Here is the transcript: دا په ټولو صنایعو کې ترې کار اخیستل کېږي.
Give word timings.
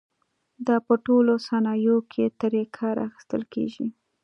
دا 0.67 0.75
په 0.87 0.93
ټولو 1.05 1.33
صنایعو 1.47 1.97
کې 2.11 2.23
ترې 2.39 2.63
کار 2.77 2.95
اخیستل 3.07 3.41
کېږي. 3.53 3.87